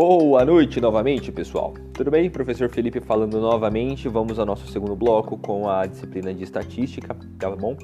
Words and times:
Boa 0.00 0.44
noite 0.44 0.80
novamente, 0.80 1.32
pessoal. 1.32 1.74
Tudo 1.92 2.08
bem? 2.08 2.30
Professor 2.30 2.70
Felipe 2.70 3.00
falando 3.00 3.40
novamente. 3.40 4.08
Vamos 4.08 4.38
ao 4.38 4.46
nosso 4.46 4.68
segundo 4.68 4.94
bloco 4.94 5.36
com 5.36 5.68
a 5.68 5.86
disciplina 5.86 6.32
de 6.32 6.44
estatística, 6.44 7.16
tá 7.36 7.50
bom? 7.50 7.76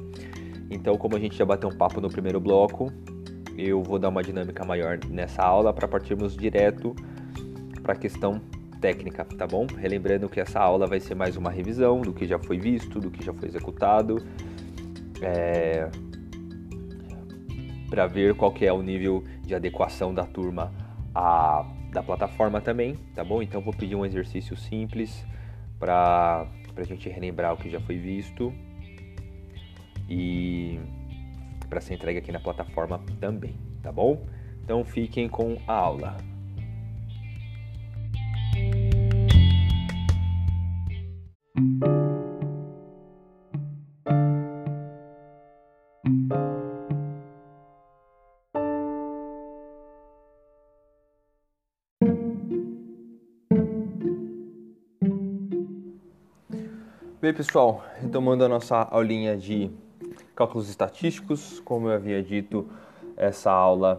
Então, 0.71 0.97
como 0.97 1.17
a 1.17 1.19
gente 1.19 1.37
já 1.37 1.45
bateu 1.45 1.69
um 1.69 1.77
papo 1.77 2.01
no 2.01 2.09
primeiro 2.09 2.39
bloco, 2.39 2.93
eu 3.59 3.83
vou 3.83 3.99
dar 3.99 4.11
uma 4.11 4.23
dinâmica 4.23 4.65
maior 4.65 4.97
nessa 5.11 5.43
aula 5.43 5.73
para 5.73 5.89
partirmos 5.89 6.37
direto 6.37 6.95
para 7.83 7.95
a 7.95 7.97
questão 7.97 8.41
técnica, 8.81 9.25
tá 9.25 9.49
bom? 9.49 9.67
Relembrando 9.77 10.29
que 10.29 10.39
essa 10.39 10.61
aula 10.61 10.87
vai 10.87 11.01
ser 11.01 11.17
mais 11.17 11.37
uma 11.37 11.51
revisão 11.51 12.01
do 12.01 12.13
que 12.13 12.29
já 12.29 12.39
foi 12.39 12.59
visto, 12.59 13.01
do 13.01 13.11
que 13.11 13.25
já 13.25 13.35
foi 13.35 13.49
executado, 13.49 14.25
é... 15.21 15.91
para 17.91 18.07
ver 18.07 18.37
qual 18.37 18.53
que 18.53 18.65
é 18.65 18.73
o 18.73 18.83
nível 18.83 19.25
de 19.43 19.53
adequação 19.53 20.15
da 20.15 20.25
turma 20.25 20.73
a, 21.13 21.65
da 21.95 22.03
plataforma 22.03 22.61
também, 22.61 22.97
tá 23.15 23.25
bom? 23.25 23.41
Então 23.41 23.63
vou 23.63 23.73
pedir 23.73 23.95
um 23.95 24.05
exercício 24.05 24.57
simples 24.57 25.25
para 25.79 26.47
a 26.77 26.83
gente 26.83 27.09
relembrar 27.09 27.55
o 27.55 27.57
que 27.57 27.71
já 27.71 27.81
foi 27.81 27.97
visto 27.97 28.53
e 30.11 30.79
para 31.71 31.81
ser 31.81 31.95
entregue 31.95 32.19
aqui 32.19 32.33
na 32.33 32.41
plataforma 32.41 33.01
também, 33.21 33.55
tá 33.81 33.93
bom? 33.93 34.27
Então 34.63 34.85
fiquem 34.85 35.29
com 35.29 35.57
a 35.69 35.73
aula. 35.73 36.17
Bem, 57.25 57.33
pessoal, 57.33 57.83
retomando 58.03 58.45
a 58.45 58.49
nossa 58.51 58.77
aulinha 58.77 59.35
de 59.35 59.71
cálculos 60.37 60.69
estatísticos, 60.69 61.59
como 61.61 61.89
eu 61.89 61.95
havia 61.95 62.23
dito, 62.23 62.69
essa 63.17 63.51
aula 63.51 63.99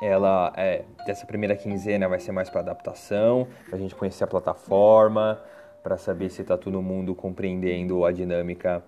ela 0.00 0.52
é 0.56 0.84
dessa 1.04 1.26
primeira 1.26 1.56
quinzena 1.56 2.08
vai 2.08 2.20
ser 2.20 2.30
mais 2.30 2.48
para 2.48 2.60
adaptação, 2.60 3.48
para 3.66 3.74
a 3.74 3.80
gente 3.80 3.96
conhecer 3.96 4.22
a 4.22 4.28
plataforma, 4.28 5.40
para 5.82 5.98
saber 5.98 6.30
se 6.30 6.42
está 6.42 6.56
todo 6.56 6.80
mundo 6.80 7.12
compreendendo 7.12 8.04
a 8.04 8.12
dinâmica 8.12 8.84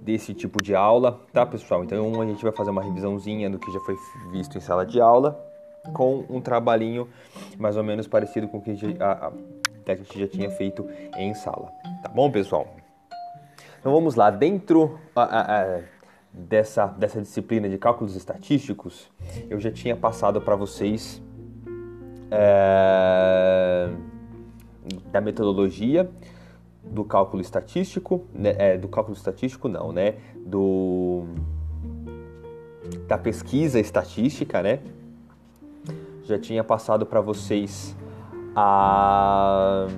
desse 0.00 0.32
tipo 0.32 0.62
de 0.62 0.74
aula, 0.74 1.20
tá, 1.34 1.44
pessoal? 1.44 1.84
Então 1.84 2.22
a 2.22 2.24
gente 2.24 2.42
vai 2.42 2.52
fazer 2.52 2.70
uma 2.70 2.82
revisãozinha 2.82 3.50
do 3.50 3.58
que 3.58 3.70
já 3.70 3.80
foi 3.80 3.96
visto 4.32 4.56
em 4.56 4.62
sala 4.62 4.86
de 4.86 4.98
aula, 4.98 5.38
com 5.92 6.24
um 6.30 6.40
trabalhinho 6.40 7.06
mais 7.58 7.76
ou 7.76 7.84
menos 7.84 8.08
parecido 8.08 8.48
com 8.48 8.56
o 8.56 8.62
que 8.62 8.70
a, 8.98 9.26
a, 9.26 9.32
que 9.84 9.92
a 9.92 9.94
gente 9.96 10.18
já 10.18 10.26
tinha 10.26 10.50
feito 10.50 10.88
em 11.18 11.34
sala. 11.34 11.70
Tá 12.06 12.12
bom, 12.12 12.30
pessoal? 12.30 12.68
Então 13.80 13.90
vamos 13.90 14.14
lá, 14.14 14.30
dentro 14.30 14.96
dessa, 16.32 16.86
dessa 16.86 17.20
disciplina 17.20 17.68
de 17.68 17.76
cálculos 17.78 18.14
estatísticos, 18.14 19.10
eu 19.50 19.58
já 19.58 19.72
tinha 19.72 19.96
passado 19.96 20.40
para 20.40 20.54
vocês 20.54 21.20
é, 22.30 23.90
da 25.10 25.20
metodologia 25.20 26.08
do 26.80 27.04
cálculo 27.04 27.42
estatístico, 27.42 28.24
né, 28.32 28.54
é, 28.56 28.78
do 28.78 28.86
cálculo 28.86 29.16
estatístico 29.16 29.66
não, 29.68 29.90
né, 29.90 30.14
do 30.36 31.24
da 33.08 33.18
pesquisa 33.18 33.80
estatística, 33.80 34.62
né? 34.62 34.78
Já 36.22 36.38
tinha 36.38 36.62
passado 36.62 37.04
para 37.04 37.20
vocês 37.20 37.96
a 38.54 39.88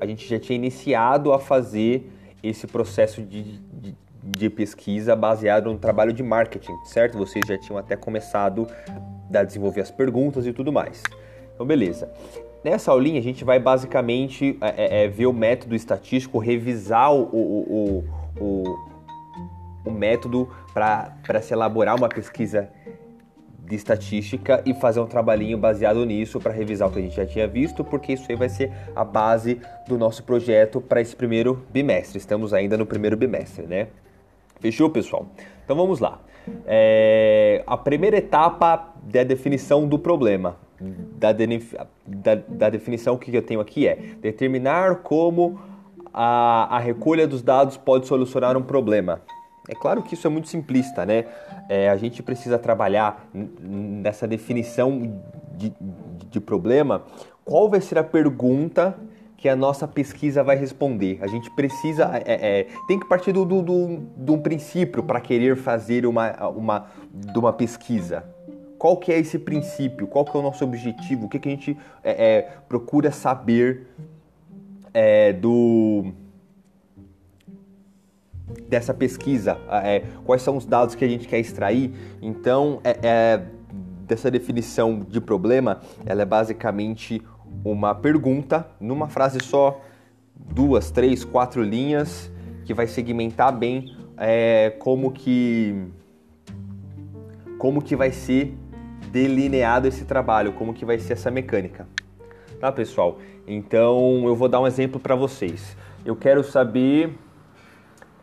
a 0.00 0.06
gente 0.06 0.28
já 0.28 0.38
tinha 0.38 0.56
iniciado 0.56 1.32
a 1.32 1.38
fazer 1.38 2.10
esse 2.42 2.66
processo 2.66 3.20
de, 3.20 3.42
de, 3.42 3.94
de, 4.22 4.50
pesquisa 4.50 5.16
baseado 5.16 5.72
no 5.72 5.78
trabalho 5.78 6.12
de 6.12 6.22
marketing, 6.22 6.72
certo? 6.84 7.18
Vocês 7.18 7.44
já 7.46 7.58
tinham 7.58 7.76
até 7.76 7.96
começado 7.96 8.66
a 9.34 9.42
desenvolver 9.42 9.80
as 9.80 9.90
perguntas 9.90 10.46
e 10.46 10.52
tudo 10.52 10.72
mais. 10.72 11.02
Então, 11.54 11.66
beleza. 11.66 12.10
Nessa 12.62 12.90
aulinha, 12.92 13.18
a 13.18 13.22
gente 13.22 13.44
vai 13.44 13.58
basicamente 13.58 14.56
é, 14.60 15.02
é, 15.02 15.04
é 15.04 15.08
ver 15.08 15.26
o 15.26 15.32
método 15.32 15.74
estatístico, 15.74 16.38
revisar 16.38 17.12
o, 17.12 17.22
o, 17.22 18.04
o, 18.38 18.44
o, 18.44 18.78
o 19.84 19.90
método 19.90 20.48
para 20.72 21.42
se 21.42 21.52
elaborar 21.52 21.96
uma 21.96 22.08
pesquisa 22.08 22.70
de 23.68 23.76
estatística 23.76 24.62
e 24.64 24.72
fazer 24.72 25.00
um 25.00 25.06
trabalhinho 25.06 25.58
baseado 25.58 26.04
nisso 26.06 26.40
para 26.40 26.52
revisar 26.52 26.88
o 26.88 26.90
que 26.92 26.98
a 26.98 27.02
gente 27.02 27.16
já 27.16 27.26
tinha 27.26 27.46
visto, 27.46 27.84
porque 27.84 28.14
isso 28.14 28.24
aí 28.28 28.36
vai 28.36 28.48
ser 28.48 28.72
a 28.96 29.04
base 29.04 29.60
do 29.86 29.98
nosso 29.98 30.22
projeto 30.24 30.80
para 30.80 31.00
esse 31.00 31.14
primeiro 31.14 31.62
bimestre. 31.70 32.18
Estamos 32.18 32.54
ainda 32.54 32.76
no 32.76 32.86
primeiro 32.86 33.16
bimestre, 33.16 33.66
né? 33.66 33.88
Fechou, 34.58 34.88
pessoal? 34.90 35.26
Então 35.64 35.76
vamos 35.76 36.00
lá. 36.00 36.18
É, 36.66 37.62
a 37.66 37.76
primeira 37.76 38.16
etapa 38.16 38.94
da 39.02 39.22
definição 39.22 39.86
do 39.86 39.98
problema. 39.98 40.56
Da, 40.80 41.32
da, 42.06 42.34
da 42.36 42.70
definição 42.70 43.16
que 43.16 43.36
eu 43.36 43.42
tenho 43.42 43.60
aqui 43.60 43.88
é 43.88 43.96
determinar 44.20 44.96
como 45.02 45.58
a, 46.14 46.76
a 46.76 46.78
recolha 46.78 47.26
dos 47.26 47.42
dados 47.42 47.76
pode 47.76 48.06
solucionar 48.06 48.56
um 48.56 48.62
problema. 48.62 49.20
É 49.68 49.74
claro 49.74 50.02
que 50.02 50.14
isso 50.14 50.26
é 50.26 50.30
muito 50.30 50.48
simplista, 50.48 51.04
né? 51.04 51.26
É, 51.68 51.88
a 51.88 51.96
gente 51.96 52.22
precisa 52.22 52.58
trabalhar 52.58 53.28
nessa 53.32 54.26
definição 54.26 55.20
de, 55.56 55.72
de 56.30 56.40
problema. 56.40 57.02
Qual 57.44 57.68
vai 57.68 57.80
ser 57.80 57.98
a 57.98 58.04
pergunta 58.04 58.96
que 59.38 59.48
a 59.48 59.54
nossa 59.54 59.86
pesquisa 59.86 60.42
vai 60.42 60.56
responder. 60.56 61.20
A 61.22 61.28
gente 61.28 61.48
precisa, 61.52 62.10
é, 62.26 62.58
é, 62.58 62.66
tem 62.88 62.98
que 62.98 63.08
partir 63.08 63.32
do, 63.32 63.44
do, 63.44 63.62
do, 63.62 63.96
do 64.16 64.34
um 64.34 64.42
princípio 64.42 65.00
para 65.00 65.20
querer 65.20 65.56
fazer 65.56 66.04
uma, 66.04 66.48
uma, 66.48 66.86
de 67.14 67.38
uma 67.38 67.52
pesquisa. 67.52 68.24
Qual 68.76 68.96
que 68.96 69.12
é 69.12 69.18
esse 69.18 69.38
princípio? 69.38 70.08
Qual 70.08 70.24
que 70.24 70.36
é 70.36 70.40
o 70.40 70.42
nosso 70.42 70.64
objetivo? 70.64 71.26
O 71.26 71.28
que, 71.28 71.38
que 71.38 71.48
a 71.48 71.52
gente 71.52 71.78
é, 72.02 72.36
é 72.36 72.42
procura 72.68 73.12
saber 73.12 73.86
é, 74.92 75.32
do 75.32 76.12
dessa 78.68 78.94
pesquisa, 78.94 79.58
é, 79.82 80.02
quais 80.24 80.42
são 80.42 80.56
os 80.56 80.64
dados 80.64 80.94
que 80.94 81.04
a 81.04 81.08
gente 81.08 81.26
quer 81.26 81.38
extrair. 81.38 81.92
Então, 82.20 82.80
é, 82.84 82.98
é, 83.02 83.42
dessa 84.06 84.30
definição 84.30 85.00
de 85.00 85.20
problema, 85.20 85.80
ela 86.06 86.22
é 86.22 86.24
basicamente 86.24 87.22
uma 87.64 87.94
pergunta 87.94 88.66
numa 88.80 89.08
frase 89.08 89.38
só, 89.42 89.80
duas, 90.34 90.90
três, 90.90 91.24
quatro 91.24 91.62
linhas, 91.62 92.30
que 92.64 92.74
vai 92.74 92.86
segmentar 92.86 93.56
bem 93.56 93.96
é, 94.16 94.70
como 94.78 95.10
que 95.10 95.86
como 97.58 97.82
que 97.82 97.96
vai 97.96 98.12
ser 98.12 98.56
delineado 99.10 99.88
esse 99.88 100.04
trabalho, 100.04 100.52
como 100.52 100.72
que 100.72 100.84
vai 100.84 100.98
ser 100.98 101.14
essa 101.14 101.30
mecânica. 101.30 101.88
Tá, 102.60 102.70
pessoal? 102.70 103.18
Então, 103.46 104.24
eu 104.26 104.36
vou 104.36 104.48
dar 104.48 104.60
um 104.60 104.66
exemplo 104.66 105.00
para 105.00 105.16
vocês. 105.16 105.76
Eu 106.04 106.14
quero 106.14 106.44
saber 106.44 107.16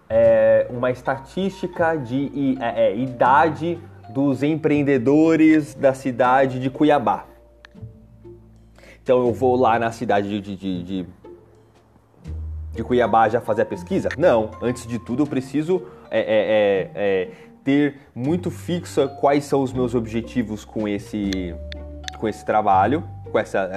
é, 0.10 0.68
uma 0.70 0.92
estatística 0.92 1.96
de 1.96 2.58
é, 2.62 2.88
é, 2.88 2.98
idade 2.98 3.80
dos 4.10 4.44
empreendedores 4.44 5.74
da 5.74 5.94
cidade 5.94 6.60
de 6.60 6.70
Cuiabá. 6.70 7.26
Então 9.02 9.26
eu 9.26 9.34
vou 9.34 9.56
lá 9.56 9.78
na 9.78 9.92
cidade 9.92 10.42
de, 10.42 10.56
de, 10.56 10.84
de, 10.84 11.08
de 12.72 12.84
Cuiabá 12.84 13.30
já 13.30 13.42
fazer 13.42 13.64
a 13.64 13.66
pesquisa? 13.66 14.10
Não. 14.18 14.52
Antes 14.62 14.88
de 14.88 15.00
tudo 15.00 15.24
eu 15.24 15.28
preciso 15.28 15.84
é, 16.10 16.20
é, 16.20 16.92
é, 16.96 17.32
ter 17.64 18.00
muito 18.14 18.50
fixa 18.50 19.08
quais 19.08 19.44
são 19.44 19.62
os 19.62 19.74
meus 19.74 19.96
objetivos 19.96 20.64
com 20.64 20.88
esse, 20.88 21.56
com 22.20 22.28
esse 22.28 22.46
trabalho, 22.46 23.04
com 23.32 23.40
essa, 23.40 23.70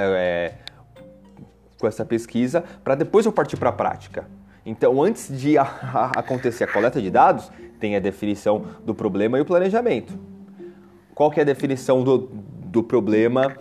com 1.78 1.86
essa 1.86 2.04
pesquisa, 2.04 2.62
para 2.84 2.94
depois 2.94 3.24
eu 3.24 3.32
partir 3.32 3.56
para 3.56 3.70
a 3.70 3.72
prática. 3.72 4.26
Então, 4.68 5.02
antes 5.02 5.34
de 5.34 5.56
a, 5.56 5.62
a 5.62 6.20
acontecer 6.20 6.64
a 6.64 6.66
coleta 6.66 7.00
de 7.00 7.10
dados, 7.10 7.50
tem 7.80 7.96
a 7.96 7.98
definição 7.98 8.66
do 8.84 8.94
problema 8.94 9.38
e 9.38 9.40
o 9.40 9.44
planejamento. 9.44 10.12
Qual 11.14 11.30
que 11.30 11.40
é 11.40 11.42
a 11.42 11.46
definição 11.46 12.04
do, 12.04 12.28
do 12.66 12.82
problema 12.82 13.56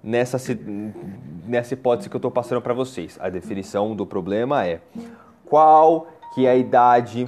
nessa, 0.00 0.38
nessa 1.44 1.74
hipótese 1.74 2.08
que 2.08 2.14
eu 2.14 2.18
estou 2.18 2.30
passando 2.30 2.62
para 2.62 2.72
vocês? 2.72 3.18
A 3.20 3.28
definição 3.28 3.96
do 3.96 4.06
problema 4.06 4.64
é 4.64 4.80
qual 5.44 6.06
que 6.36 6.46
é 6.46 6.50
a 6.50 6.56
idade... 6.56 7.26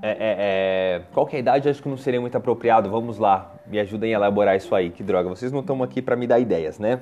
É, 0.00 0.10
é, 0.10 0.16
é, 0.20 1.02
qual 1.12 1.26
que 1.26 1.34
é 1.34 1.38
a 1.38 1.40
idade? 1.40 1.68
Acho 1.68 1.82
que 1.82 1.88
não 1.88 1.96
seria 1.96 2.20
muito 2.20 2.36
apropriado. 2.36 2.88
Vamos 2.88 3.18
lá, 3.18 3.52
me 3.66 3.80
ajudem 3.80 4.14
a 4.14 4.16
elaborar 4.18 4.56
isso 4.56 4.72
aí. 4.76 4.90
Que 4.90 5.02
droga, 5.02 5.28
vocês 5.28 5.50
não 5.50 5.58
estão 5.58 5.82
aqui 5.82 6.00
para 6.00 6.14
me 6.14 6.28
dar 6.28 6.38
ideias, 6.38 6.78
né? 6.78 7.00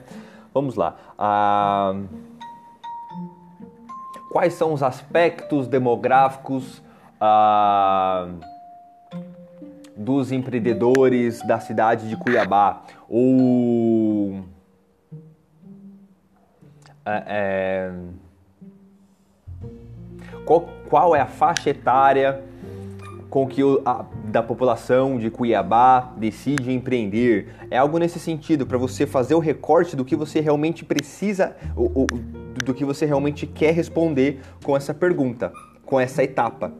Vamos 0.54 0.76
lá. 0.76 0.96
Ah 1.18 1.94
quais 4.30 4.54
são 4.54 4.72
os 4.72 4.82
aspectos 4.82 5.66
demográficos 5.66 6.80
ah, 7.20 8.28
dos 9.96 10.30
empreendedores 10.30 11.44
da 11.46 11.58
cidade 11.58 12.08
de 12.08 12.16
Cuiabá 12.16 12.82
ou 13.08 14.44
é, 17.04 17.24
é, 17.26 17.92
qual, 20.44 20.68
qual 20.88 21.16
é 21.16 21.20
a 21.20 21.26
faixa 21.26 21.70
etária 21.70 22.42
com 23.28 23.46
que 23.46 23.62
o, 23.62 23.82
a, 23.84 24.04
da 24.24 24.42
população 24.42 25.18
de 25.18 25.30
Cuiabá 25.30 26.12
decide 26.16 26.72
empreender. 26.72 27.54
É 27.70 27.78
algo 27.78 27.96
nesse 27.98 28.18
sentido, 28.18 28.66
para 28.66 28.76
você 28.76 29.06
fazer 29.06 29.34
o 29.34 29.38
recorte 29.38 29.94
do 29.94 30.04
que 30.04 30.16
você 30.16 30.40
realmente 30.40 30.84
precisa, 30.84 31.56
o, 31.76 32.02
o, 32.02 32.06
do 32.64 32.74
que 32.74 32.84
você 32.84 33.06
realmente 33.06 33.46
quer 33.46 33.72
responder 33.72 34.40
com 34.64 34.76
essa 34.76 34.92
pergunta, 34.92 35.52
com 35.84 35.98
essa 35.98 36.22
etapa. 36.22 36.72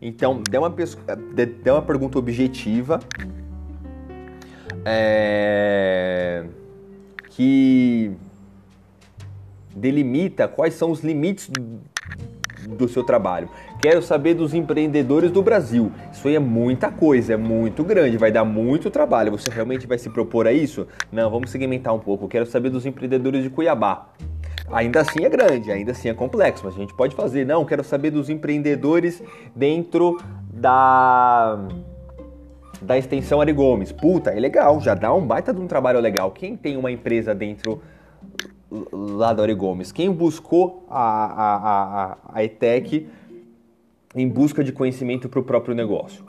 Então, 0.00 0.42
dê 0.48 0.58
uma, 0.58 0.72
dê 1.62 1.70
uma 1.70 1.82
pergunta 1.82 2.18
objetiva 2.18 3.00
é, 4.84 6.44
que 7.30 8.12
delimita 9.74 10.46
quais 10.46 10.74
são 10.74 10.90
os 10.90 11.00
limites 11.00 11.50
do 12.68 12.88
seu 12.88 13.02
trabalho. 13.04 13.48
Quero 13.80 14.02
saber 14.02 14.34
dos 14.34 14.54
empreendedores 14.54 15.30
do 15.30 15.42
Brasil. 15.42 15.92
Isso 16.12 16.26
aí 16.28 16.34
é 16.34 16.40
muita 16.40 16.90
coisa, 16.90 17.34
é 17.34 17.36
muito 17.36 17.84
grande, 17.84 18.16
vai 18.16 18.32
dar 18.32 18.44
muito 18.44 18.90
trabalho. 18.90 19.32
Você 19.32 19.50
realmente 19.50 19.86
vai 19.86 19.98
se 19.98 20.10
propor 20.10 20.46
a 20.46 20.52
isso? 20.52 20.86
Não, 21.12 21.30
vamos 21.30 21.50
segmentar 21.50 21.94
um 21.94 22.00
pouco. 22.00 22.28
Quero 22.28 22.46
saber 22.46 22.70
dos 22.70 22.84
empreendedores 22.84 23.42
de 23.42 23.50
Cuiabá. 23.50 24.08
Ainda 24.70 25.00
assim 25.00 25.24
é 25.24 25.28
grande, 25.28 25.72
ainda 25.72 25.92
assim 25.92 26.08
é 26.08 26.14
complexo, 26.14 26.64
mas 26.64 26.74
a 26.74 26.78
gente 26.78 26.94
pode 26.94 27.14
fazer. 27.14 27.46
Não, 27.46 27.64
quero 27.64 27.82
saber 27.82 28.10
dos 28.10 28.28
empreendedores 28.28 29.22
dentro 29.54 30.20
da 30.52 31.58
da 32.80 32.96
extensão 32.96 33.40
Ari 33.40 33.52
Gomes. 33.52 33.92
Puta, 33.92 34.30
é 34.30 34.38
legal, 34.38 34.80
já 34.80 34.94
dá 34.94 35.12
um 35.12 35.26
baita 35.26 35.52
de 35.52 35.60
um 35.60 35.66
trabalho 35.66 36.00
legal. 36.00 36.30
Quem 36.30 36.56
tem 36.56 36.76
uma 36.76 36.90
empresa 36.90 37.34
dentro 37.34 37.82
lá 38.92 39.32
da 39.32 39.42
Ari 39.42 39.54
Gomes? 39.54 39.90
Quem 39.90 40.10
buscou 40.10 40.86
a, 40.88 41.00
a, 41.00 41.56
a, 41.56 42.18
a 42.34 42.44
ETEC 42.44 43.08
em 44.14 44.28
busca 44.28 44.62
de 44.62 44.72
conhecimento 44.72 45.28
para 45.28 45.40
o 45.40 45.42
próprio 45.42 45.74
negócio? 45.74 46.24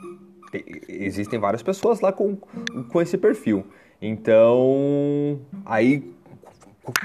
Existem 0.88 1.38
várias 1.38 1.62
pessoas 1.62 2.00
lá 2.00 2.12
com, 2.12 2.36
com 2.88 3.00
esse 3.00 3.16
perfil. 3.16 3.64
Então, 4.02 5.38
aí 5.64 6.12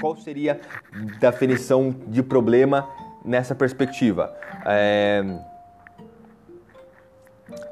qual 0.00 0.16
seria 0.16 0.60
a 0.92 1.18
definição 1.18 1.94
de 2.06 2.22
problema 2.22 2.88
nessa 3.24 3.54
perspectiva? 3.54 4.34
É, 4.64 5.24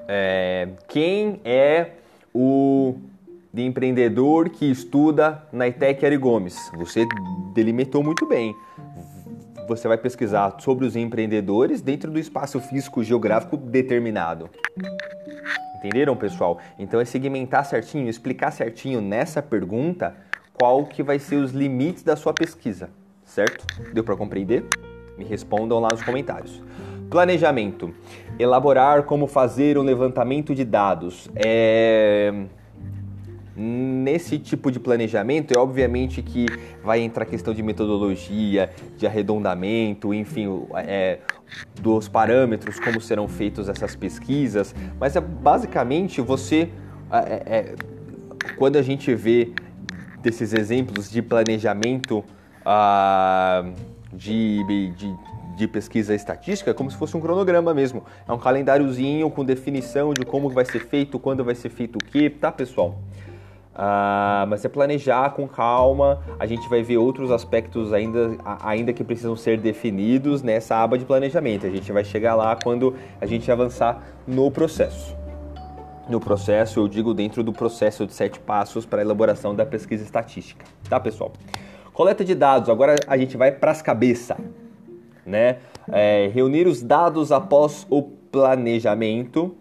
é, 0.08 0.68
quem 0.88 1.40
é 1.44 1.92
o 2.32 2.96
empreendedor 3.54 4.50
que 4.50 4.70
estuda 4.70 5.42
na 5.52 5.68
ITEC 5.68 6.04
Ari 6.04 6.16
Gomes? 6.16 6.56
Você 6.76 7.06
delimitou 7.54 8.02
muito 8.02 8.26
bem. 8.26 8.54
Você 9.66 9.88
vai 9.88 9.96
pesquisar 9.96 10.56
sobre 10.58 10.84
os 10.84 10.94
empreendedores 10.94 11.80
dentro 11.80 12.10
do 12.10 12.18
espaço 12.18 12.60
físico 12.60 13.02
geográfico 13.02 13.56
determinado. 13.56 14.50
Entenderam, 15.76 16.16
pessoal? 16.16 16.58
Então 16.78 17.00
é 17.00 17.04
segmentar 17.04 17.64
certinho, 17.64 18.08
explicar 18.08 18.50
certinho 18.50 19.00
nessa 19.00 19.42
pergunta 19.42 20.14
qual 20.54 20.86
que 20.86 21.02
vai 21.02 21.18
ser 21.18 21.36
os 21.36 21.52
limites 21.52 22.02
da 22.02 22.16
sua 22.16 22.32
pesquisa, 22.32 22.88
certo? 23.24 23.66
Deu 23.92 24.02
para 24.02 24.16
compreender? 24.16 24.64
Me 25.18 25.24
respondam 25.24 25.80
lá 25.80 25.88
nos 25.90 26.02
comentários. 26.02 26.62
Planejamento. 27.10 27.92
Elaborar 28.38 29.02
como 29.02 29.26
fazer 29.26 29.76
um 29.76 29.82
levantamento 29.82 30.54
de 30.54 30.64
dados. 30.64 31.28
É... 31.34 32.32
Nesse 33.56 34.36
tipo 34.38 34.70
de 34.72 34.80
planejamento, 34.80 35.54
é 35.54 35.58
obviamente 35.58 36.20
que 36.22 36.46
vai 36.82 37.00
entrar 37.00 37.22
a 37.22 37.26
questão 37.26 37.54
de 37.54 37.62
metodologia, 37.62 38.70
de 38.96 39.06
arredondamento, 39.06 40.12
enfim, 40.12 40.66
é, 40.74 41.20
dos 41.80 42.08
parâmetros, 42.08 42.80
como 42.80 43.00
serão 43.00 43.28
feitas 43.28 43.68
essas 43.68 43.94
pesquisas, 43.94 44.74
mas 44.98 45.14
é 45.14 45.20
basicamente 45.20 46.20
você, 46.20 46.68
é, 47.12 47.42
é, 47.46 47.74
quando 48.56 48.74
a 48.74 48.82
gente 48.82 49.14
vê 49.14 49.52
desses 50.24 50.54
exemplos 50.54 51.10
de 51.10 51.20
planejamento 51.20 52.24
uh, 52.64 53.72
de, 54.10 54.64
de, 54.94 55.14
de, 55.54 55.68
pesquisa 55.68 56.14
estatística 56.14 56.72
como 56.72 56.90
se 56.90 56.96
fosse 56.96 57.14
um 57.16 57.20
cronograma 57.20 57.74
mesmo. 57.74 58.02
É 58.26 58.32
um 58.32 58.38
calendáriozinho 58.38 59.30
com 59.30 59.44
definição 59.44 60.14
de 60.14 60.24
como 60.24 60.48
vai 60.48 60.64
ser 60.64 60.80
feito, 60.80 61.18
quando 61.18 61.44
vai 61.44 61.54
ser 61.54 61.68
feito 61.68 61.96
o 61.96 61.98
que, 61.98 62.30
tá 62.30 62.50
pessoal? 62.50 62.98
Uh, 63.74 64.46
mas 64.48 64.64
é 64.64 64.68
planejar 64.68 65.30
com 65.30 65.48
calma, 65.48 66.22
a 66.38 66.46
gente 66.46 66.68
vai 66.68 66.82
ver 66.82 66.96
outros 66.96 67.30
aspectos 67.30 67.92
ainda, 67.92 68.38
ainda 68.62 68.92
que 68.92 69.02
precisam 69.02 69.36
ser 69.36 69.58
definidos 69.58 70.42
nessa 70.42 70.76
aba 70.76 70.96
de 70.96 71.04
planejamento. 71.04 71.66
A 71.66 71.70
gente 71.70 71.90
vai 71.92 72.04
chegar 72.04 72.34
lá 72.34 72.56
quando 72.56 72.94
a 73.20 73.26
gente 73.26 73.50
avançar 73.50 74.00
no 74.26 74.50
processo 74.50 75.23
no 76.08 76.20
processo, 76.20 76.80
eu 76.80 76.88
digo 76.88 77.14
dentro 77.14 77.42
do 77.42 77.52
processo 77.52 78.06
de 78.06 78.12
sete 78.12 78.38
passos 78.38 78.84
para 78.84 79.00
a 79.00 79.04
elaboração 79.04 79.54
da 79.54 79.64
pesquisa 79.64 80.02
estatística, 80.02 80.64
tá 80.88 81.00
pessoal? 81.00 81.32
Coleta 81.92 82.24
de 82.24 82.34
dados, 82.34 82.68
agora 82.68 82.96
a 83.06 83.16
gente 83.16 83.36
vai 83.36 83.52
para 83.52 83.70
as 83.70 83.80
cabeças, 83.80 84.36
né? 85.24 85.58
É, 85.88 86.30
reunir 86.32 86.66
os 86.66 86.82
dados 86.82 87.30
após 87.30 87.86
o 87.90 88.02
planejamento 88.02 89.54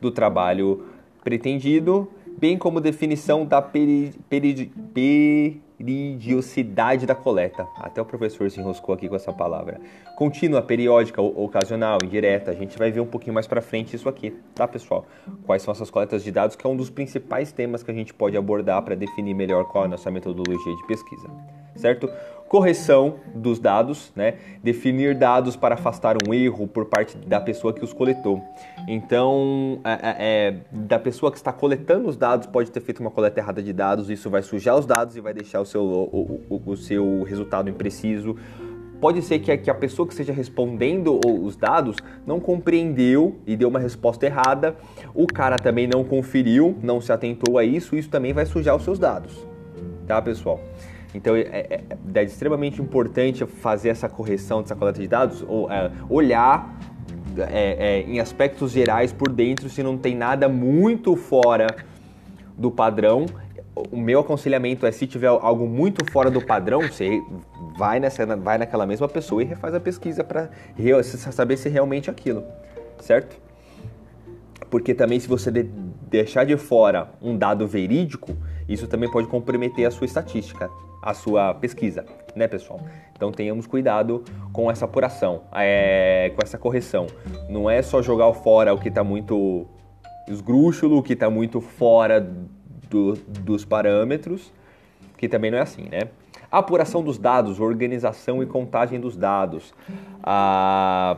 do 0.00 0.10
trabalho 0.10 0.86
pretendido, 1.24 2.08
bem 2.38 2.56
como 2.56 2.80
definição 2.80 3.44
da 3.44 3.60
peri, 3.60 4.14
peri, 4.28 4.72
peri 4.94 5.62
peridiosidade 5.82 7.04
da 7.04 7.14
coleta. 7.14 7.66
Até 7.76 8.00
o 8.00 8.04
professor 8.04 8.48
se 8.50 8.60
enroscou 8.60 8.94
aqui 8.94 9.08
com 9.08 9.16
essa 9.16 9.32
palavra. 9.32 9.80
Contínua, 10.16 10.62
periódica, 10.62 11.20
ocasional, 11.20 11.98
indireta. 12.02 12.52
A 12.52 12.54
gente 12.54 12.78
vai 12.78 12.92
ver 12.92 13.00
um 13.00 13.06
pouquinho 13.06 13.34
mais 13.34 13.46
para 13.48 13.60
frente 13.60 13.96
isso 13.96 14.08
aqui, 14.08 14.30
tá, 14.54 14.68
pessoal? 14.68 15.04
Quais 15.44 15.62
são 15.62 15.72
essas 15.72 15.90
coletas 15.90 16.22
de 16.22 16.30
dados, 16.30 16.54
que 16.54 16.64
é 16.64 16.70
um 16.70 16.76
dos 16.76 16.88
principais 16.88 17.50
temas 17.50 17.82
que 17.82 17.90
a 17.90 17.94
gente 17.94 18.14
pode 18.14 18.36
abordar 18.36 18.80
para 18.82 18.94
definir 18.94 19.34
melhor 19.34 19.64
qual 19.64 19.84
é 19.84 19.86
a 19.88 19.90
nossa 19.90 20.10
metodologia 20.10 20.76
de 20.76 20.86
pesquisa, 20.86 21.28
certo? 21.74 22.08
Correção 22.52 23.14
dos 23.34 23.58
dados, 23.58 24.12
né? 24.14 24.34
definir 24.62 25.14
dados 25.14 25.56
para 25.56 25.74
afastar 25.74 26.18
um 26.28 26.34
erro 26.34 26.68
por 26.68 26.84
parte 26.84 27.16
da 27.16 27.40
pessoa 27.40 27.72
que 27.72 27.82
os 27.82 27.94
coletou. 27.94 28.42
Então, 28.86 29.80
é, 29.82 29.92
é, 29.92 30.16
é, 30.18 30.56
da 30.70 30.98
pessoa 30.98 31.32
que 31.32 31.38
está 31.38 31.50
coletando 31.50 32.06
os 32.06 32.14
dados 32.14 32.46
pode 32.46 32.70
ter 32.70 32.80
feito 32.80 33.00
uma 33.00 33.10
coleta 33.10 33.40
errada 33.40 33.62
de 33.62 33.72
dados, 33.72 34.10
isso 34.10 34.28
vai 34.28 34.42
sujar 34.42 34.76
os 34.78 34.84
dados 34.84 35.16
e 35.16 35.20
vai 35.22 35.32
deixar 35.32 35.62
o 35.62 35.64
seu, 35.64 35.82
o, 35.82 36.42
o, 36.50 36.62
o 36.72 36.76
seu 36.76 37.22
resultado 37.22 37.70
impreciso. 37.70 38.36
Pode 39.00 39.22
ser 39.22 39.38
que 39.38 39.50
a, 39.50 39.56
que 39.56 39.70
a 39.70 39.74
pessoa 39.74 40.06
que 40.06 40.12
esteja 40.12 40.34
respondendo 40.34 41.18
os 41.26 41.56
dados 41.56 41.96
não 42.26 42.38
compreendeu 42.38 43.34
e 43.46 43.56
deu 43.56 43.70
uma 43.70 43.80
resposta 43.80 44.26
errada, 44.26 44.76
o 45.14 45.26
cara 45.26 45.56
também 45.56 45.86
não 45.86 46.04
conferiu, 46.04 46.76
não 46.82 47.00
se 47.00 47.10
atentou 47.10 47.56
a 47.56 47.64
isso, 47.64 47.96
isso 47.96 48.10
também 48.10 48.34
vai 48.34 48.44
sujar 48.44 48.76
os 48.76 48.84
seus 48.84 48.98
dados. 48.98 49.32
Tá, 50.06 50.20
pessoal? 50.20 50.60
Então 51.14 51.36
é, 51.36 51.40
é, 51.40 51.80
é, 52.14 52.22
extremamente 52.22 52.80
importante 52.80 53.44
fazer 53.44 53.90
essa 53.90 54.08
correção 54.08 54.62
dessa 54.62 54.74
coleta 54.74 55.00
de 55.00 55.08
dados, 55.08 55.44
ou 55.46 55.70
é, 55.70 55.90
olhar 56.08 56.78
é, 57.38 57.76
é, 57.78 58.00
em 58.02 58.20
aspectos 58.20 58.72
gerais 58.72 59.12
por 59.12 59.30
dentro 59.30 59.68
se 59.68 59.82
não 59.82 59.96
tem 59.96 60.14
nada 60.14 60.48
muito 60.48 61.16
fora 61.16 61.66
do 62.56 62.70
padrão. 62.70 63.26
O 63.90 63.96
meu 63.96 64.20
aconselhamento 64.20 64.84
é 64.84 64.92
se 64.92 65.06
tiver 65.06 65.28
algo 65.28 65.66
muito 65.66 66.04
fora 66.10 66.30
do 66.30 66.44
padrão, 66.44 66.82
você 66.82 67.22
vai, 67.78 67.98
nessa, 67.98 68.36
vai 68.36 68.58
naquela 68.58 68.86
mesma 68.86 69.08
pessoa 69.08 69.42
e 69.42 69.46
refaz 69.46 69.74
a 69.74 69.80
pesquisa 69.80 70.22
para 70.22 70.50
saber 71.16 71.56
se 71.56 71.68
é 71.68 71.70
realmente 71.70 72.10
aquilo, 72.10 72.44
certo? 73.00 73.34
Porque 74.68 74.92
também 74.92 75.18
se 75.18 75.26
você 75.26 75.50
de, 75.50 75.62
deixar 76.10 76.44
de 76.44 76.56
fora 76.58 77.12
um 77.20 77.36
dado 77.36 77.66
verídico, 77.66 78.36
isso 78.72 78.86
também 78.86 79.10
pode 79.10 79.28
comprometer 79.28 79.86
a 79.86 79.90
sua 79.90 80.04
estatística 80.04 80.70
a 81.02 81.12
sua 81.12 81.52
pesquisa, 81.54 82.06
né, 82.36 82.46
pessoal? 82.46 82.80
Então 83.12 83.32
tenhamos 83.32 83.66
cuidado 83.66 84.22
com 84.52 84.70
essa 84.70 84.84
apuração, 84.84 85.42
é, 85.52 86.32
com 86.36 86.40
essa 86.42 86.56
correção. 86.56 87.08
Não 87.48 87.68
é 87.68 87.82
só 87.82 88.00
jogar 88.00 88.32
fora 88.34 88.72
o 88.72 88.78
que 88.78 88.88
está 88.88 89.02
muito 89.02 89.66
esgrúxulo, 90.28 90.98
o 90.98 91.02
que 91.02 91.14
está 91.14 91.28
muito 91.28 91.60
fora 91.60 92.20
do, 92.88 93.14
dos 93.14 93.64
parâmetros, 93.64 94.52
que 95.18 95.28
também 95.28 95.50
não 95.50 95.58
é 95.58 95.62
assim, 95.62 95.88
né? 95.90 96.02
A 96.50 96.58
apuração 96.58 97.02
dos 97.02 97.18
dados, 97.18 97.58
organização 97.58 98.42
e 98.42 98.46
contagem 98.46 99.00
dos 99.00 99.16
dados. 99.16 99.74
A 100.22 101.16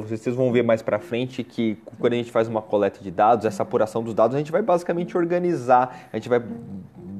vocês 0.00 0.34
vão 0.34 0.50
ver 0.50 0.62
mais 0.62 0.82
para 0.82 0.98
frente 0.98 1.44
que 1.44 1.76
quando 1.98 2.14
a 2.14 2.16
gente 2.16 2.30
faz 2.30 2.48
uma 2.48 2.62
coleta 2.62 3.00
de 3.02 3.10
dados, 3.10 3.44
essa 3.44 3.62
apuração 3.62 4.02
dos 4.02 4.14
dados, 4.14 4.34
a 4.34 4.38
gente 4.38 4.52
vai 4.52 4.62
basicamente 4.62 5.16
organizar, 5.16 6.08
a 6.12 6.16
gente 6.16 6.28
vai 6.28 6.42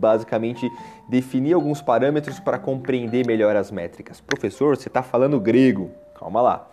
basicamente 0.02 0.68
definir 1.08 1.52
alguns 1.52 1.80
parâmetros 1.80 2.40
para 2.40 2.58
compreender 2.58 3.26
melhor 3.26 3.54
as 3.54 3.70
métricas. 3.70 4.20
Professor, 4.20 4.76
você 4.76 4.88
está 4.88 5.02
falando 5.02 5.38
grego? 5.38 5.90
Calma 6.18 6.40
lá. 6.40 6.68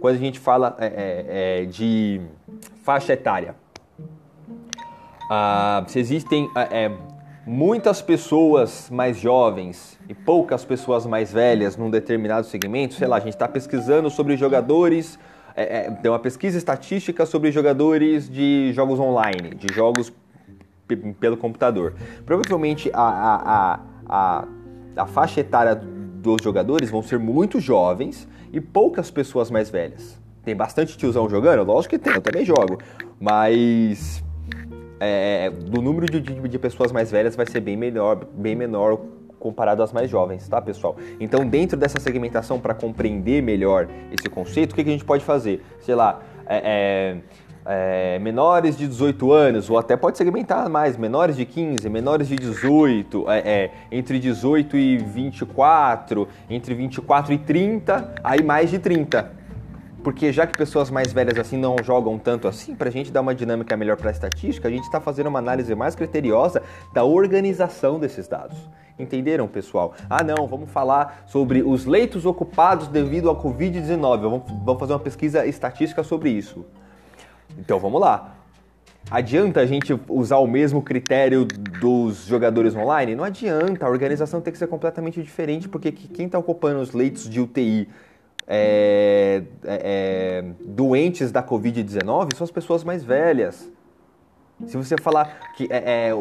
Quando 0.00 0.16
a 0.16 0.18
gente 0.18 0.38
fala 0.38 0.76
é, 0.78 0.86
é, 0.86 1.62
é 1.62 1.64
de 1.66 2.20
faixa 2.82 3.12
etária, 3.12 3.54
ah, 5.30 5.84
se 5.86 5.98
existem 5.98 6.50
é, 6.70 6.90
muitas 7.46 8.00
pessoas 8.00 8.88
mais 8.90 9.18
jovens 9.18 9.98
e 10.08 10.14
poucas 10.14 10.64
pessoas 10.64 11.06
mais 11.06 11.32
velhas 11.32 11.76
num 11.76 11.90
determinado 11.90 12.46
segmento, 12.46 12.94
sei 12.94 13.08
lá, 13.08 13.16
a 13.16 13.20
gente 13.20 13.34
está 13.34 13.48
pesquisando 13.48 14.10
sobre 14.10 14.36
jogadores, 14.36 15.18
é, 15.56 15.92
é, 16.02 16.08
uma 16.08 16.18
pesquisa 16.18 16.56
estatística 16.58 17.26
sobre 17.26 17.50
jogadores 17.50 18.28
de 18.28 18.72
jogos 18.72 18.98
online, 18.98 19.54
de 19.54 19.72
jogos 19.72 20.12
pelo 21.18 21.36
computador. 21.36 21.94
Provavelmente 22.26 22.90
a, 22.92 23.00
a, 23.02 23.80
a, 24.08 24.48
a, 24.96 25.06
faixa 25.06 25.40
etária 25.40 25.74
dos 25.74 26.42
jogadores 26.42 26.90
vão 26.90 27.02
ser 27.02 27.18
muito 27.18 27.60
jovens 27.60 28.28
e 28.52 28.60
poucas 28.60 29.10
pessoas 29.10 29.50
mais 29.50 29.70
velhas. 29.70 30.20
Tem 30.44 30.54
bastante 30.54 30.96
tiozão 30.96 31.28
jogando? 31.28 31.64
Lógico 31.64 31.96
que 31.96 31.98
tem, 31.98 32.12
eu 32.12 32.20
também 32.20 32.44
jogo. 32.44 32.78
Mas 33.20 34.22
é, 35.00 35.50
do 35.50 35.80
número 35.80 36.06
de, 36.06 36.20
de, 36.20 36.48
de, 36.48 36.58
pessoas 36.58 36.92
mais 36.92 37.10
velhas 37.10 37.34
vai 37.36 37.46
ser 37.46 37.60
bem 37.60 37.76
melhor, 37.76 38.24
bem 38.34 38.54
menor 38.54 39.00
comparado 39.42 39.82
às 39.82 39.92
mais 39.92 40.08
jovens, 40.08 40.46
tá, 40.48 40.62
pessoal? 40.62 40.96
Então, 41.18 41.44
dentro 41.44 41.76
dessa 41.76 41.98
segmentação, 41.98 42.60
para 42.60 42.72
compreender 42.72 43.42
melhor 43.42 43.88
esse 44.12 44.28
conceito, 44.30 44.72
o 44.72 44.74
que, 44.76 44.84
que, 44.84 44.88
a 44.88 44.92
gente 44.92 45.04
pode 45.04 45.24
fazer? 45.24 45.64
Sei 45.80 45.96
lá, 45.96 46.20
é, 46.46 47.18
é, 47.66 48.14
é 48.14 48.18
menores 48.20 48.78
de 48.78 48.86
18 48.86 49.32
anos, 49.32 49.68
ou 49.68 49.76
até 49.76 49.96
pode 49.96 50.16
segmentar 50.16 50.68
mais, 50.68 50.96
menores 50.96 51.36
de 51.36 51.44
15, 51.44 51.88
menores 51.90 52.28
de 52.28 52.36
18, 52.36 53.28
é, 53.28 53.38
é, 53.38 53.70
entre 53.90 54.20
18 54.20 54.76
e 54.76 54.98
24, 54.98 56.28
entre 56.48 56.74
24 56.74 57.32
e 57.32 57.38
30, 57.38 58.14
aí 58.22 58.44
mais 58.44 58.70
de 58.70 58.78
30 58.78 59.41
porque 60.02 60.32
já 60.32 60.46
que 60.46 60.56
pessoas 60.56 60.90
mais 60.90 61.12
velhas 61.12 61.38
assim 61.38 61.56
não 61.56 61.76
jogam 61.82 62.18
tanto 62.18 62.48
assim, 62.48 62.74
para 62.74 62.88
a 62.88 62.92
gente 62.92 63.10
dar 63.10 63.20
uma 63.20 63.34
dinâmica 63.34 63.76
melhor 63.76 63.96
para 63.96 64.10
a 64.10 64.12
estatística, 64.12 64.68
a 64.68 64.70
gente 64.70 64.84
está 64.84 65.00
fazendo 65.00 65.28
uma 65.28 65.38
análise 65.38 65.74
mais 65.74 65.94
criteriosa 65.94 66.62
da 66.92 67.04
organização 67.04 67.98
desses 67.98 68.26
dados. 68.26 68.58
Entenderam, 68.98 69.48
pessoal? 69.48 69.94
Ah, 70.08 70.22
não, 70.22 70.46
vamos 70.46 70.70
falar 70.70 71.24
sobre 71.26 71.62
os 71.62 71.86
leitos 71.86 72.26
ocupados 72.26 72.88
devido 72.88 73.30
à 73.30 73.34
Covid-19. 73.34 74.20
Vamos, 74.20 74.42
vamos 74.64 74.80
fazer 74.80 74.92
uma 74.92 75.00
pesquisa 75.00 75.46
estatística 75.46 76.02
sobre 76.02 76.30
isso. 76.30 76.64
Então 77.58 77.78
vamos 77.78 78.00
lá. 78.00 78.36
Adianta 79.10 79.60
a 79.60 79.66
gente 79.66 79.98
usar 80.08 80.38
o 80.38 80.46
mesmo 80.46 80.80
critério 80.80 81.44
dos 81.44 82.24
jogadores 82.26 82.74
online? 82.76 83.14
Não 83.14 83.24
adianta, 83.24 83.84
a 83.84 83.88
organização 83.88 84.40
tem 84.40 84.52
que 84.52 84.58
ser 84.58 84.68
completamente 84.68 85.22
diferente, 85.22 85.68
porque 85.68 85.90
quem 85.90 86.26
está 86.26 86.38
ocupando 86.38 86.80
os 86.80 86.92
leitos 86.92 87.28
de 87.28 87.40
UTI 87.40 87.88
é, 88.46 89.42
é, 89.64 90.42
é, 90.44 90.44
doentes 90.64 91.30
da 91.30 91.42
Covid-19 91.42 92.36
são 92.36 92.44
as 92.44 92.50
pessoas 92.50 92.84
mais 92.84 93.04
velhas. 93.04 93.70
Se 94.66 94.76
você 94.76 94.96
falar 95.00 95.54
que 95.56 95.66
é, 95.70 96.08
é 96.08 96.14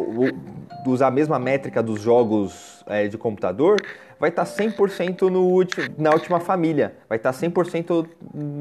usar 0.85 1.07
a 1.07 1.11
mesma 1.11 1.37
métrica 1.37 1.83
dos 1.83 2.01
jogos 2.01 2.83
é, 2.87 3.07
de 3.07 3.17
computador, 3.17 3.77
vai 4.19 4.29
estar 4.29 4.45
100% 4.45 5.29
no 5.29 5.65
na 5.97 6.11
última 6.11 6.39
família. 6.39 6.95
Vai 7.07 7.17
estar 7.17 7.31
100% 7.31 8.07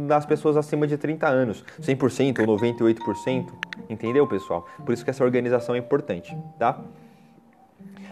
das 0.07 0.27
pessoas 0.27 0.57
acima 0.57 0.87
de 0.87 0.97
30 0.97 1.29
anos. 1.29 1.65
100% 1.81 2.41
ou 2.41 2.59
98%. 2.59 3.47
Entendeu, 3.89 4.27
pessoal? 4.27 4.67
Por 4.85 4.93
isso 4.93 5.05
que 5.05 5.11
essa 5.11 5.25
organização 5.25 5.75
é 5.75 5.79
importante, 5.79 6.37
tá? 6.59 6.81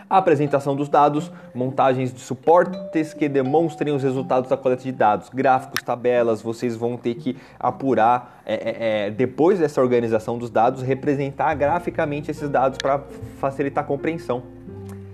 Apresentação 0.09 0.75
dos 0.75 0.89
dados, 0.89 1.31
montagens 1.55 2.13
de 2.13 2.21
suportes 2.21 3.13
que 3.13 3.29
demonstrem 3.29 3.95
os 3.95 4.03
resultados 4.03 4.49
da 4.49 4.57
coleta 4.57 4.83
de 4.83 4.93
dados, 4.93 5.29
gráficos, 5.29 5.83
tabelas, 5.83 6.41
vocês 6.41 6.77
vão 6.77 6.97
ter 6.97 7.15
que 7.15 7.37
apurar 7.59 8.43
é, 8.47 8.55
é, 8.55 9.07
é 9.07 9.11
depois 9.11 9.59
dessa 9.59 9.81
organização 9.81 10.39
dos 10.39 10.51
dados, 10.51 10.83
representar 10.83 11.55
graficamente 11.55 12.31
esses 12.31 12.49
dados 12.49 12.79
para 12.79 13.01
facilitar 13.39 13.85
a 13.85 13.87
compreensão. 13.87 14.43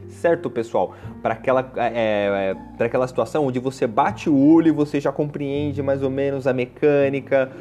Certo, 0.08 0.48
pessoal? 0.48 0.94
Para 1.20 1.34
aquela, 1.34 1.70
é, 1.76 2.54
é 2.78 2.84
aquela 2.84 3.06
situação 3.06 3.46
onde 3.46 3.58
você 3.58 3.86
bate 3.86 4.30
o 4.30 4.54
olho 4.54 4.68
e 4.68 4.70
você 4.70 4.98
já 4.98 5.12
compreende 5.12 5.82
mais 5.82 6.02
ou 6.02 6.08
menos 6.08 6.46
a 6.46 6.52
mecânica, 6.52 7.52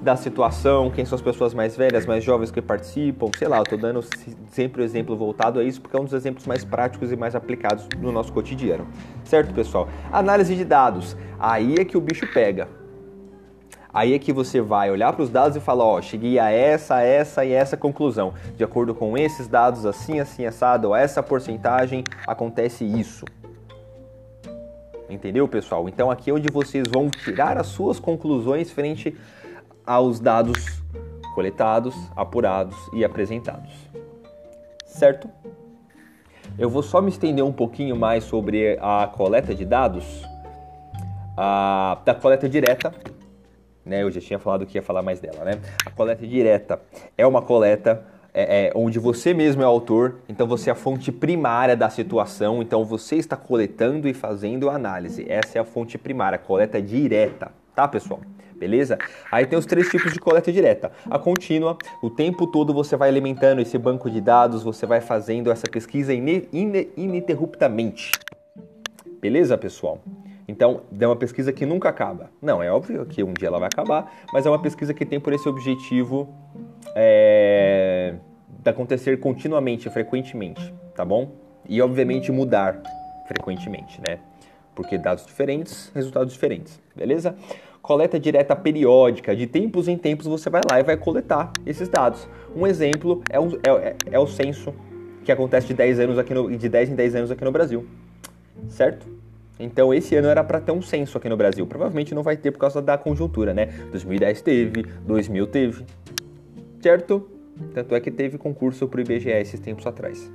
da 0.00 0.14
situação, 0.14 0.90
quem 0.90 1.04
são 1.04 1.16
as 1.16 1.22
pessoas 1.22 1.54
mais 1.54 1.76
velhas, 1.76 2.06
mais 2.06 2.22
jovens 2.22 2.50
que 2.50 2.60
participam, 2.60 3.30
sei 3.36 3.48
lá, 3.48 3.58
eu 3.58 3.64
tô 3.64 3.76
dando 3.76 4.04
sempre 4.50 4.82
o 4.82 4.84
exemplo 4.84 5.16
voltado 5.16 5.58
a 5.58 5.64
isso 5.64 5.80
porque 5.80 5.96
é 5.96 6.00
um 6.00 6.04
dos 6.04 6.12
exemplos 6.12 6.46
mais 6.46 6.64
práticos 6.64 7.10
e 7.10 7.16
mais 7.16 7.34
aplicados 7.34 7.88
no 7.98 8.12
nosso 8.12 8.32
cotidiano. 8.32 8.86
Certo, 9.24 9.54
pessoal? 9.54 9.88
Análise 10.12 10.54
de 10.54 10.64
dados. 10.64 11.16
Aí 11.38 11.76
é 11.78 11.84
que 11.84 11.96
o 11.96 12.00
bicho 12.00 12.26
pega. 12.32 12.68
Aí 13.92 14.12
é 14.12 14.18
que 14.18 14.30
você 14.30 14.60
vai 14.60 14.90
olhar 14.90 15.10
para 15.14 15.22
os 15.22 15.30
dados 15.30 15.56
e 15.56 15.60
falar, 15.60 15.84
ó, 15.84 16.02
cheguei 16.02 16.38
a 16.38 16.50
essa, 16.50 17.00
essa 17.00 17.46
e 17.46 17.52
essa 17.52 17.78
conclusão. 17.78 18.34
De 18.54 18.62
acordo 18.62 18.94
com 18.94 19.16
esses 19.16 19.48
dados, 19.48 19.86
assim, 19.86 20.20
assim, 20.20 20.44
assado, 20.44 20.88
ou 20.88 20.94
essa 20.94 21.22
porcentagem, 21.22 22.04
acontece 22.26 22.84
isso. 22.84 23.24
Entendeu, 25.08 25.48
pessoal? 25.48 25.88
Então 25.88 26.10
aqui 26.10 26.30
é 26.30 26.34
onde 26.34 26.48
vocês 26.52 26.84
vão 26.92 27.08
tirar 27.08 27.56
as 27.56 27.68
suas 27.68 27.98
conclusões 27.98 28.70
frente 28.70 29.16
aos 29.86 30.18
dados 30.20 30.82
coletados, 31.36 31.94
apurados 32.16 32.74
e 32.94 33.04
apresentados. 33.04 33.70
Certo? 34.86 35.28
Eu 36.58 36.70
vou 36.70 36.82
só 36.82 37.02
me 37.02 37.10
estender 37.10 37.44
um 37.44 37.52
pouquinho 37.52 37.94
mais 37.94 38.24
sobre 38.24 38.78
a 38.80 39.06
coleta 39.06 39.54
de 39.54 39.66
dados, 39.66 40.24
a, 41.36 41.98
da 42.04 42.14
coleta 42.14 42.48
direta. 42.48 42.94
Né? 43.84 44.02
Eu 44.02 44.10
já 44.10 44.20
tinha 44.20 44.38
falado 44.38 44.64
que 44.64 44.78
ia 44.78 44.82
falar 44.82 45.02
mais 45.02 45.20
dela. 45.20 45.44
Né? 45.44 45.60
A 45.84 45.90
coleta 45.90 46.26
direta 46.26 46.80
é 47.18 47.26
uma 47.26 47.42
coleta 47.42 48.02
é, 48.32 48.68
é, 48.68 48.72
onde 48.74 48.98
você 48.98 49.34
mesmo 49.34 49.60
é 49.60 49.66
autor, 49.66 50.16
então 50.28 50.46
você 50.46 50.70
é 50.70 50.72
a 50.72 50.76
fonte 50.76 51.12
primária 51.12 51.76
da 51.76 51.90
situação, 51.90 52.62
então 52.62 52.84
você 52.84 53.16
está 53.16 53.36
coletando 53.36 54.08
e 54.08 54.14
fazendo 54.14 54.70
análise. 54.70 55.26
Essa 55.28 55.58
é 55.58 55.60
a 55.60 55.64
fonte 55.64 55.98
primária, 55.98 56.36
a 56.36 56.38
coleta 56.38 56.80
direta, 56.80 57.52
tá, 57.74 57.86
pessoal? 57.86 58.20
Beleza? 58.58 58.98
Aí 59.30 59.46
tem 59.46 59.58
os 59.58 59.66
três 59.66 59.88
tipos 59.88 60.12
de 60.12 60.18
coleta 60.18 60.52
direta. 60.52 60.92
A 61.10 61.18
contínua, 61.18 61.76
o 62.02 62.10
tempo 62.10 62.46
todo 62.46 62.72
você 62.72 62.96
vai 62.96 63.08
alimentando 63.08 63.60
esse 63.60 63.78
banco 63.78 64.10
de 64.10 64.20
dados, 64.20 64.62
você 64.62 64.86
vai 64.86 65.00
fazendo 65.00 65.50
essa 65.50 65.68
pesquisa 65.68 66.12
ininterruptamente. 66.12 68.12
Beleza, 69.20 69.56
pessoal? 69.56 70.00
Então, 70.48 70.82
é 70.98 71.06
uma 71.06 71.16
pesquisa 71.16 71.52
que 71.52 71.66
nunca 71.66 71.88
acaba. 71.88 72.30
Não, 72.40 72.62
é 72.62 72.70
óbvio 72.70 73.04
que 73.06 73.22
um 73.22 73.32
dia 73.32 73.48
ela 73.48 73.58
vai 73.58 73.66
acabar, 73.66 74.12
mas 74.32 74.46
é 74.46 74.50
uma 74.50 74.60
pesquisa 74.60 74.94
que 74.94 75.04
tem 75.04 75.18
por 75.18 75.32
esse 75.32 75.48
objetivo 75.48 76.28
é, 76.94 78.14
de 78.62 78.70
acontecer 78.70 79.18
continuamente, 79.18 79.90
frequentemente, 79.90 80.72
tá 80.94 81.04
bom? 81.04 81.32
E, 81.68 81.82
obviamente, 81.82 82.30
mudar 82.30 82.80
frequentemente, 83.26 84.00
né? 84.06 84.20
Porque 84.74 84.96
dados 84.96 85.26
diferentes, 85.26 85.90
resultados 85.94 86.32
diferentes, 86.32 86.80
beleza? 86.94 87.34
Coleta 87.86 88.18
direta 88.18 88.56
periódica, 88.56 89.34
de 89.36 89.46
tempos 89.46 89.86
em 89.86 89.96
tempos 89.96 90.26
você 90.26 90.50
vai 90.50 90.60
lá 90.68 90.80
e 90.80 90.82
vai 90.82 90.96
coletar 90.96 91.52
esses 91.64 91.88
dados. 91.88 92.28
Um 92.54 92.66
exemplo 92.66 93.22
é 93.30 93.38
o, 93.38 93.46
é, 93.64 93.94
é 94.10 94.18
o 94.18 94.26
censo 94.26 94.74
que 95.24 95.30
acontece 95.30 95.68
de 95.68 95.74
10, 95.74 96.00
anos 96.00 96.18
aqui 96.18 96.34
no, 96.34 96.50
de 96.50 96.68
10 96.68 96.90
em 96.90 96.94
10 96.96 97.14
anos 97.14 97.30
aqui 97.30 97.44
no 97.44 97.52
Brasil, 97.52 97.86
certo? 98.68 99.06
Então 99.58 99.94
esse 99.94 100.16
ano 100.16 100.26
era 100.26 100.42
para 100.42 100.60
ter 100.60 100.72
um 100.72 100.82
censo 100.82 101.16
aqui 101.16 101.28
no 101.28 101.36
Brasil. 101.36 101.64
Provavelmente 101.64 102.12
não 102.12 102.24
vai 102.24 102.36
ter 102.36 102.50
por 102.50 102.58
causa 102.58 102.82
da 102.82 102.98
conjuntura, 102.98 103.54
né? 103.54 103.66
2010 103.92 104.42
teve, 104.42 104.82
2000 105.06 105.46
teve, 105.46 105.84
certo? 106.80 107.30
Tanto 107.72 107.94
é 107.94 108.00
que 108.00 108.10
teve 108.10 108.36
concurso 108.36 108.88
para 108.88 108.98
o 108.98 109.00
IBGE 109.00 109.30
esses 109.30 109.60
tempos 109.60 109.86
atrás. 109.86 110.28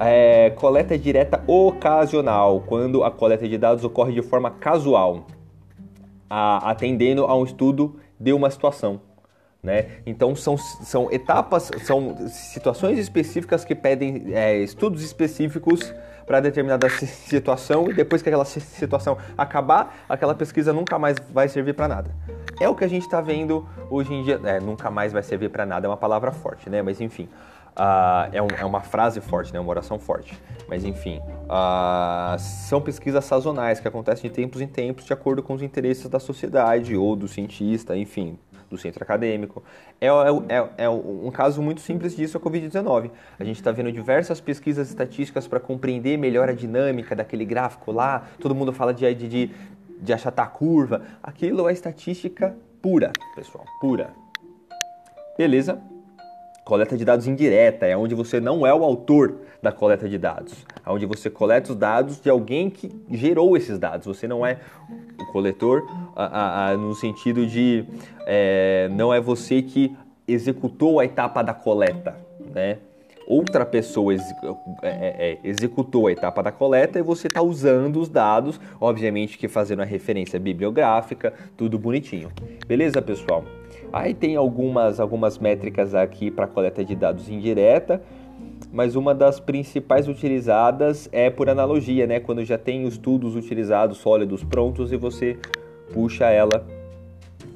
É, 0.00 0.50
coleta 0.50 0.98
direta 0.98 1.40
ocasional, 1.46 2.64
quando 2.66 3.04
a 3.04 3.12
coleta 3.12 3.46
de 3.46 3.56
dados 3.56 3.84
ocorre 3.84 4.12
de 4.12 4.22
forma 4.22 4.50
casual 4.50 5.24
a, 6.28 6.70
atendendo 6.70 7.24
a 7.24 7.36
um 7.36 7.44
estudo 7.44 7.98
de 8.18 8.32
uma 8.32 8.50
situação. 8.50 9.00
Né? 9.62 10.00
Então 10.06 10.36
são, 10.36 10.56
são 10.56 11.10
etapas, 11.10 11.70
são 11.84 12.16
situações 12.28 12.96
específicas 12.98 13.64
que 13.64 13.74
pedem 13.74 14.32
é, 14.32 14.56
estudos 14.58 15.02
específicos 15.02 15.92
para 16.28 16.40
determinada 16.40 16.88
situação 16.90 17.90
e 17.90 17.94
depois 17.94 18.22
que 18.22 18.28
aquela 18.28 18.44
situação 18.44 19.16
acabar, 19.36 20.04
aquela 20.08 20.34
pesquisa 20.34 20.72
nunca 20.72 20.98
mais 20.98 21.16
vai 21.32 21.48
servir 21.48 21.72
para 21.72 21.88
nada. 21.88 22.10
É 22.60 22.68
o 22.68 22.74
que 22.74 22.84
a 22.84 22.88
gente 22.88 23.04
está 23.04 23.20
vendo 23.20 23.66
hoje 23.90 24.12
em 24.12 24.22
dia. 24.22 24.38
É, 24.44 24.60
nunca 24.60 24.90
mais 24.90 25.12
vai 25.12 25.22
servir 25.22 25.48
para 25.48 25.64
nada 25.64 25.86
é 25.86 25.88
uma 25.88 25.96
palavra 25.96 26.30
forte, 26.30 26.68
né? 26.68 26.82
Mas 26.82 27.00
enfim, 27.00 27.28
uh, 27.78 28.28
é, 28.32 28.42
um, 28.42 28.48
é, 28.58 28.64
uma 28.64 28.80
frase 28.80 29.20
forte, 29.20 29.52
né? 29.52 29.60
Uma 29.60 29.70
oração 29.70 29.98
forte. 29.98 30.38
Mas 30.68 30.84
enfim, 30.84 31.20
uh, 31.44 32.38
são 32.38 32.80
pesquisas 32.80 33.24
sazonais 33.24 33.80
que 33.80 33.88
acontecem 33.88 34.28
de 34.28 34.34
tempos 34.34 34.60
em 34.60 34.66
tempos 34.66 35.04
de 35.04 35.12
acordo 35.12 35.42
com 35.42 35.54
os 35.54 35.62
interesses 35.62 36.08
da 36.08 36.18
sociedade 36.18 36.94
ou 36.94 37.16
do 37.16 37.26
cientista, 37.26 37.96
enfim, 37.96 38.38
do 38.68 38.76
centro 38.76 39.02
acadêmico. 39.02 39.62
É, 40.00 40.08
é, 40.08 40.10
é, 40.48 40.84
é 40.84 40.88
um 40.88 41.30
caso 41.30 41.62
muito 41.62 41.80
simples 41.80 42.14
disso 42.14 42.36
a 42.36 42.40
Covid-19. 42.40 43.10
A 43.38 43.44
gente 43.44 43.56
está 43.56 43.72
vendo 43.72 43.90
diversas 43.90 44.40
pesquisas 44.40 44.88
estatísticas 44.88 45.48
para 45.48 45.58
compreender 45.58 46.18
melhor 46.18 46.48
a 46.48 46.52
dinâmica 46.52 47.16
daquele 47.16 47.44
gráfico 47.44 47.90
lá. 47.92 48.26
Todo 48.38 48.54
mundo 48.54 48.72
fala 48.72 48.92
de, 48.92 49.14
de, 49.14 49.50
de 50.00 50.12
achatar 50.12 50.46
a 50.46 50.50
curva. 50.50 51.02
Aquilo 51.22 51.68
é 51.68 51.72
estatística 51.72 52.54
pura, 52.82 53.10
pessoal, 53.34 53.64
pura. 53.80 54.10
Beleza? 55.36 55.80
Coleta 56.68 56.98
de 56.98 57.02
dados 57.02 57.26
indireta 57.26 57.86
é 57.86 57.96
onde 57.96 58.14
você 58.14 58.38
não 58.38 58.66
é 58.66 58.74
o 58.74 58.84
autor 58.84 59.36
da 59.62 59.72
coleta 59.72 60.06
de 60.06 60.18
dados, 60.18 60.66
é 60.84 60.90
onde 60.90 61.06
você 61.06 61.30
coleta 61.30 61.72
os 61.72 61.78
dados 61.78 62.20
de 62.20 62.28
alguém 62.28 62.68
que 62.68 62.94
gerou 63.10 63.56
esses 63.56 63.78
dados. 63.78 64.06
Você 64.06 64.28
não 64.28 64.44
é 64.44 64.58
o 65.18 65.32
coletor 65.32 65.82
a, 66.14 66.26
a, 66.26 66.68
a, 66.68 66.76
no 66.76 66.94
sentido 66.94 67.46
de 67.46 67.86
é, 68.26 68.86
não 68.92 69.14
é 69.14 69.18
você 69.18 69.62
que 69.62 69.96
executou 70.28 71.00
a 71.00 71.06
etapa 71.06 71.40
da 71.40 71.54
coleta, 71.54 72.18
né? 72.54 72.76
Outra 73.26 73.64
pessoa 73.64 74.12
ex, 74.12 74.22
é, 74.82 74.88
é, 74.88 75.30
é, 75.30 75.38
executou 75.44 76.06
a 76.06 76.12
etapa 76.12 76.42
da 76.42 76.52
coleta 76.52 76.98
e 76.98 77.02
você 77.02 77.28
está 77.28 77.40
usando 77.40 77.98
os 77.98 78.10
dados, 78.10 78.60
obviamente 78.78 79.38
que 79.38 79.48
fazendo 79.48 79.80
a 79.80 79.86
referência 79.86 80.38
bibliográfica, 80.38 81.32
tudo 81.56 81.78
bonitinho. 81.78 82.30
Beleza, 82.66 83.00
pessoal? 83.00 83.42
Aí 83.92 84.12
tem 84.14 84.36
algumas, 84.36 85.00
algumas 85.00 85.38
métricas 85.38 85.94
aqui 85.94 86.30
para 86.30 86.46
coleta 86.46 86.84
de 86.84 86.94
dados 86.94 87.28
indireta, 87.28 88.02
mas 88.70 88.96
uma 88.96 89.14
das 89.14 89.40
principais 89.40 90.08
utilizadas 90.08 91.08
é 91.10 91.30
por 91.30 91.48
analogia, 91.48 92.06
né? 92.06 92.20
Quando 92.20 92.44
já 92.44 92.58
tem 92.58 92.86
estudos 92.86 93.34
utilizados 93.34 93.98
sólidos 93.98 94.44
prontos 94.44 94.92
e 94.92 94.96
você 94.96 95.38
puxa 95.92 96.26
ela 96.26 96.66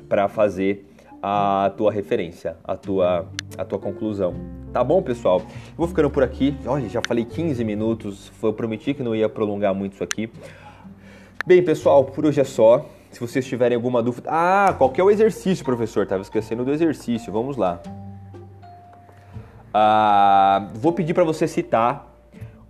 para 0.08 0.26
fazer 0.28 0.86
a 1.22 1.72
tua 1.76 1.92
referência, 1.92 2.56
a 2.64 2.76
tua, 2.76 3.26
a 3.56 3.64
tua 3.64 3.78
conclusão. 3.78 4.34
Tá 4.72 4.82
bom, 4.82 5.02
pessoal? 5.02 5.42
Vou 5.76 5.86
ficando 5.86 6.10
por 6.10 6.22
aqui. 6.22 6.56
Olha, 6.66 6.88
já 6.88 7.00
falei 7.06 7.24
15 7.24 7.62
minutos. 7.64 8.32
Eu 8.42 8.52
prometi 8.52 8.94
que 8.94 9.02
não 9.02 9.14
ia 9.14 9.28
prolongar 9.28 9.74
muito 9.74 9.92
isso 9.92 10.02
aqui. 10.02 10.30
Bem, 11.46 11.62
pessoal, 11.62 12.04
por 12.04 12.24
hoje 12.24 12.40
é 12.40 12.44
só. 12.44 12.86
Se 13.12 13.20
vocês 13.20 13.46
tiverem 13.46 13.76
alguma 13.76 14.02
dúvida. 14.02 14.28
Ah, 14.32 14.74
qual 14.76 14.92
é 14.96 15.02
o 15.02 15.10
exercício, 15.10 15.64
professor? 15.64 16.06
Tava 16.06 16.22
esquecendo 16.22 16.64
do 16.64 16.72
exercício. 16.72 17.32
Vamos 17.32 17.56
lá. 17.56 17.80
Ah, 19.72 20.68
vou 20.74 20.92
pedir 20.92 21.14
para 21.14 21.22
você 21.22 21.46
citar 21.46 22.10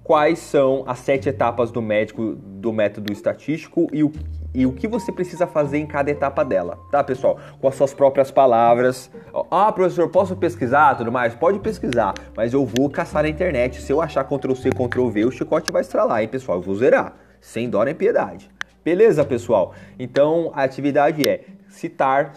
quais 0.02 0.40
são 0.40 0.84
as 0.86 0.98
sete 0.98 1.28
etapas 1.28 1.70
do 1.70 1.80
médico 1.80 2.34
do 2.34 2.72
método 2.72 3.12
estatístico 3.12 3.86
e 3.92 4.02
o, 4.02 4.12
e 4.54 4.66
o 4.66 4.72
que 4.72 4.88
você 4.88 5.12
precisa 5.12 5.46
fazer 5.46 5.78
em 5.78 5.86
cada 5.86 6.10
etapa 6.10 6.44
dela, 6.44 6.78
tá, 6.90 7.02
pessoal? 7.02 7.38
Com 7.60 7.68
as 7.68 7.74
suas 7.74 7.94
próprias 7.94 8.30
palavras. 8.30 9.10
Ah, 9.50 9.70
professor, 9.72 10.08
posso 10.08 10.36
pesquisar 10.36 10.96
tudo 10.96 11.10
mais? 11.10 11.34
Pode 11.34 11.60
pesquisar, 11.60 12.14
mas 12.36 12.52
eu 12.52 12.66
vou 12.66 12.90
caçar 12.90 13.22
na 13.22 13.28
internet. 13.28 13.80
Se 13.80 13.92
eu 13.92 14.00
achar 14.00 14.24
Ctrl 14.24 14.54
C, 14.54 14.70
Ctrl 14.70 15.08
V, 15.08 15.24
o 15.24 15.30
chicote 15.30 15.70
vai 15.70 15.82
estralar, 15.82 16.22
hein, 16.22 16.28
pessoal? 16.28 16.58
Eu 16.58 16.62
vou 16.62 16.74
zerar, 16.74 17.14
sem 17.40 17.70
dó 17.70 17.84
nem 17.84 17.94
piedade. 17.94 18.50
Beleza, 18.84 19.24
pessoal? 19.24 19.74
Então 19.96 20.50
a 20.54 20.64
atividade 20.64 21.28
é 21.28 21.44
citar 21.68 22.34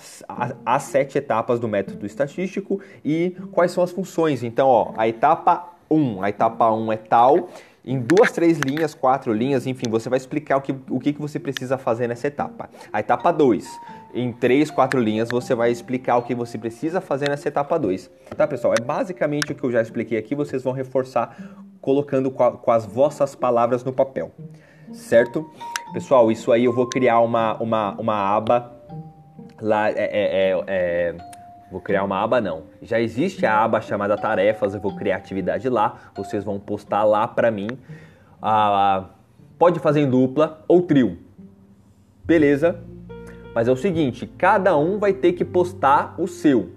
as 0.63 0.83
sete 0.83 1.17
etapas 1.17 1.59
do 1.59 1.67
método 1.67 2.05
estatístico 2.05 2.79
e 3.03 3.35
quais 3.51 3.71
são 3.71 3.83
as 3.83 3.91
funções. 3.91 4.43
Então, 4.43 4.67
ó, 4.67 4.93
a 4.95 5.07
etapa 5.07 5.73
1, 5.89 6.23
a 6.23 6.29
etapa 6.29 6.71
1 6.71 6.91
é 6.91 6.97
tal, 6.97 7.49
em 7.83 7.99
duas, 7.99 8.31
três 8.31 8.59
linhas, 8.59 8.93
quatro 8.93 9.33
linhas, 9.33 9.65
enfim, 9.65 9.89
você 9.89 10.07
vai 10.07 10.17
explicar 10.17 10.57
o 10.57 10.61
que, 10.61 10.75
o 10.89 10.99
que 10.99 11.11
você 11.13 11.39
precisa 11.39 11.79
fazer 11.79 12.07
nessa 12.07 12.27
etapa. 12.27 12.69
A 12.93 12.99
etapa 12.99 13.31
2, 13.31 13.67
em 14.13 14.31
três, 14.31 14.69
quatro 14.69 14.99
linhas, 14.99 15.29
você 15.29 15.55
vai 15.55 15.71
explicar 15.71 16.17
o 16.17 16.23
que 16.23 16.35
você 16.35 16.57
precisa 16.59 17.01
fazer 17.01 17.27
nessa 17.27 17.47
etapa 17.47 17.77
2. 17.77 18.09
Tá, 18.37 18.47
pessoal? 18.47 18.73
É 18.79 18.81
basicamente 18.81 19.51
o 19.51 19.55
que 19.55 19.63
eu 19.63 19.71
já 19.71 19.81
expliquei 19.81 20.17
aqui, 20.17 20.35
vocês 20.35 20.63
vão 20.63 20.73
reforçar 20.73 21.35
colocando 21.81 22.29
com, 22.29 22.43
a, 22.43 22.51
com 22.51 22.71
as 22.71 22.85
vossas 22.85 23.35
palavras 23.35 23.83
no 23.83 23.91
papel 23.91 24.31
certo? 24.93 25.49
Pessoal, 25.93 26.31
isso 26.31 26.51
aí 26.51 26.65
eu 26.65 26.73
vou 26.73 26.87
criar 26.87 27.19
uma, 27.21 27.55
uma, 27.55 27.93
uma 27.93 28.15
aba 28.15 28.71
lá, 29.61 29.89
é, 29.89 29.93
é, 29.93 30.51
é, 30.51 30.63
é, 30.67 31.15
vou 31.71 31.79
criar 31.79 32.03
uma 32.03 32.21
aba 32.21 32.41
não. 32.41 32.63
Já 32.81 32.99
existe 32.99 33.45
a 33.45 33.63
aba 33.63 33.81
chamada 33.81 34.17
tarefas, 34.17 34.73
eu 34.73 34.81
vou 34.81 34.95
criar 34.95 35.17
atividade 35.17 35.69
lá, 35.69 36.11
vocês 36.15 36.43
vão 36.43 36.59
postar 36.59 37.03
lá 37.03 37.27
para 37.27 37.51
mim. 37.51 37.67
Ah, 38.41 39.05
pode 39.57 39.79
fazer 39.79 40.01
em 40.01 40.09
dupla 40.09 40.63
ou 40.67 40.81
trio, 40.81 41.17
beleza? 42.23 42.79
Mas 43.53 43.67
é 43.67 43.71
o 43.71 43.77
seguinte, 43.77 44.27
cada 44.27 44.77
um 44.77 44.99
vai 44.99 45.13
ter 45.13 45.33
que 45.33 45.45
postar 45.45 46.15
o 46.17 46.27
seu. 46.27 46.74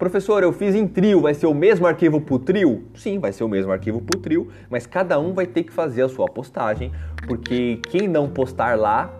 Professor, 0.00 0.42
eu 0.42 0.50
fiz 0.50 0.74
em 0.74 0.88
trio, 0.88 1.20
vai 1.20 1.34
ser 1.34 1.46
o 1.46 1.52
mesmo 1.52 1.86
arquivo 1.86 2.22
para 2.22 2.34
o 2.34 2.38
trio? 2.38 2.84
Sim, 2.94 3.18
vai 3.18 3.34
ser 3.34 3.44
o 3.44 3.48
mesmo 3.50 3.70
arquivo 3.70 4.00
para 4.00 4.18
o 4.18 4.22
trio, 4.22 4.48
mas 4.70 4.86
cada 4.86 5.20
um 5.20 5.34
vai 5.34 5.46
ter 5.46 5.62
que 5.62 5.70
fazer 5.70 6.00
a 6.00 6.08
sua 6.08 6.24
postagem, 6.24 6.90
porque 7.28 7.78
quem 7.86 8.08
não 8.08 8.26
postar 8.26 8.78
lá, 8.78 9.12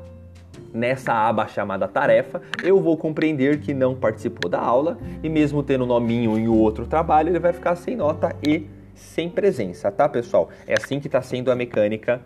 nessa 0.72 1.12
aba 1.12 1.46
chamada 1.46 1.86
tarefa, 1.86 2.40
eu 2.64 2.80
vou 2.80 2.96
compreender 2.96 3.60
que 3.60 3.74
não 3.74 3.94
participou 3.94 4.50
da 4.50 4.58
aula 4.58 4.96
e 5.22 5.28
mesmo 5.28 5.62
tendo 5.62 5.84
o 5.84 5.86
nominho 5.86 6.38
em 6.38 6.48
outro 6.48 6.86
trabalho, 6.86 7.28
ele 7.28 7.38
vai 7.38 7.52
ficar 7.52 7.76
sem 7.76 7.94
nota 7.94 8.34
e 8.42 8.66
sem 8.94 9.28
presença, 9.28 9.92
tá 9.92 10.08
pessoal? 10.08 10.48
É 10.66 10.72
assim 10.78 10.98
que 10.98 11.08
está 11.08 11.20
sendo 11.20 11.52
a 11.52 11.54
mecânica 11.54 12.22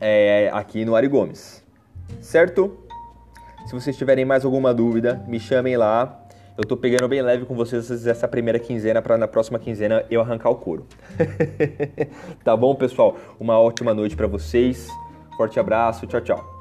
é, 0.00 0.48
aqui 0.54 0.86
no 0.86 0.96
Ari 0.96 1.08
Gomes, 1.08 1.62
certo? 2.18 2.78
Se 3.66 3.74
vocês 3.74 3.94
tiverem 3.94 4.24
mais 4.24 4.42
alguma 4.42 4.72
dúvida, 4.72 5.22
me 5.28 5.38
chamem 5.38 5.76
lá, 5.76 6.25
eu 6.56 6.64
tô 6.64 6.76
pegando 6.76 7.06
bem 7.08 7.20
leve 7.22 7.44
com 7.44 7.54
vocês 7.54 8.06
essa 8.06 8.26
primeira 8.26 8.58
quinzena 8.58 9.02
para 9.02 9.18
na 9.18 9.28
próxima 9.28 9.58
quinzena 9.58 10.04
eu 10.10 10.20
arrancar 10.20 10.50
o 10.50 10.56
couro. 10.56 10.86
tá 12.42 12.56
bom, 12.56 12.74
pessoal? 12.74 13.16
Uma 13.38 13.58
ótima 13.58 13.92
noite 13.92 14.16
para 14.16 14.26
vocês. 14.26 14.88
Forte 15.36 15.60
abraço. 15.60 16.06
Tchau, 16.06 16.20
tchau. 16.20 16.55